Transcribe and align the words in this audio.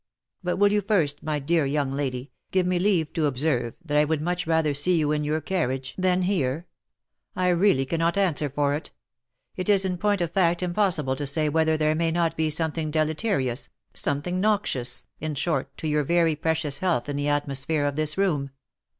But 0.43 0.57
will 0.57 0.71
you 0.71 0.81
first, 0.81 1.21
my 1.21 1.37
dear 1.37 1.63
young 1.63 1.91
lady, 1.91 2.31
give 2.49 2.65
me 2.65 2.79
leave 2.79 3.13
to 3.13 3.27
observe 3.27 3.75
that 3.85 3.97
I 3.97 4.03
would 4.03 4.19
much 4.19 4.47
rather 4.47 4.73
see 4.73 4.97
you 4.97 5.11
in 5.11 5.23
your 5.23 5.41
carriage 5.41 5.91
OF 5.95 5.99
MICHAEL 5.99 6.09
ARMSTRONG. 6.13 6.63
135 7.35 7.37
than 7.37 7.43
here. 7.45 7.51
I 7.51 7.55
really 7.55 7.85
cannot 7.85 8.17
answer 8.17 8.49
for 8.49 8.73
it. 8.73 8.89
It 9.55 9.69
is 9.69 9.85
in 9.85 9.99
point 9.99 10.21
of 10.21 10.31
fact 10.31 10.63
im 10.63 10.73
possible 10.73 11.15
to 11.15 11.27
say 11.27 11.49
whether 11.49 11.77
there 11.77 11.93
may 11.93 12.09
not 12.09 12.35
be 12.35 12.49
something 12.49 12.89
deleterious, 12.89 13.69
some 13.93 14.23
thing 14.23 14.39
noxious, 14.41 15.05
in 15.19 15.35
short, 15.35 15.77
to 15.77 15.87
your 15.87 16.03
very 16.03 16.35
precious 16.35 16.79
health 16.79 17.07
in 17.07 17.15
the 17.15 17.27
atmosphere 17.29 17.85
of 17.85 17.95
this 17.95 18.17
room." 18.17 18.49